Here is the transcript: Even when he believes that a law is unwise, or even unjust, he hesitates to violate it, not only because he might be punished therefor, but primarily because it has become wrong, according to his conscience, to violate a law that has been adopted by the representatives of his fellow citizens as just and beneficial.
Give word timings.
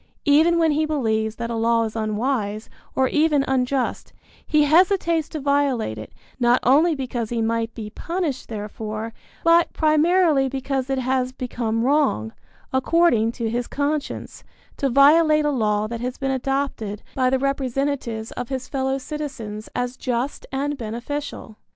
Even 0.25 0.57
when 0.57 0.71
he 0.71 0.83
believes 0.87 1.35
that 1.35 1.51
a 1.51 1.55
law 1.55 1.83
is 1.83 1.95
unwise, 1.95 2.71
or 2.95 3.07
even 3.09 3.45
unjust, 3.47 4.13
he 4.43 4.63
hesitates 4.63 5.29
to 5.29 5.39
violate 5.39 5.99
it, 5.99 6.11
not 6.39 6.59
only 6.63 6.95
because 6.95 7.29
he 7.29 7.39
might 7.39 7.71
be 7.75 7.91
punished 7.91 8.49
therefor, 8.49 9.13
but 9.43 9.71
primarily 9.73 10.49
because 10.49 10.89
it 10.89 10.97
has 10.97 11.31
become 11.31 11.83
wrong, 11.83 12.33
according 12.73 13.31
to 13.31 13.47
his 13.47 13.67
conscience, 13.67 14.43
to 14.75 14.89
violate 14.89 15.45
a 15.45 15.51
law 15.51 15.85
that 15.85 16.01
has 16.01 16.17
been 16.17 16.31
adopted 16.31 17.03
by 17.13 17.29
the 17.29 17.37
representatives 17.37 18.31
of 18.31 18.49
his 18.49 18.67
fellow 18.67 18.97
citizens 18.97 19.69
as 19.75 19.95
just 19.97 20.47
and 20.51 20.79
beneficial. 20.79 21.57